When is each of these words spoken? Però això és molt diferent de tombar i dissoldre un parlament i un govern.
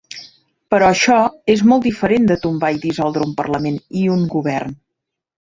Però 0.73 0.87
això 0.93 1.17
és 1.55 1.61
molt 1.73 1.85
diferent 1.89 2.25
de 2.31 2.37
tombar 2.47 2.71
i 2.79 2.81
dissoldre 2.87 3.29
un 3.29 3.37
parlament 3.43 3.81
i 4.03 4.07
un 4.15 4.25
govern. 4.37 4.77